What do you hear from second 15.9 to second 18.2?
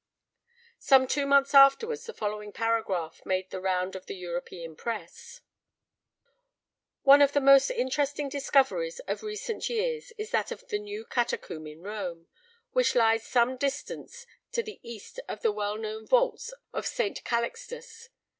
vaults of St. Calixtus.